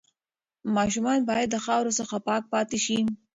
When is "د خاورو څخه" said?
1.51-2.15